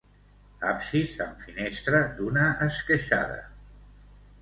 Absis 0.69 1.13
amb 1.27 1.45
finestra 1.47 2.01
d'una 2.17 2.49
esqueixada. 2.71 3.41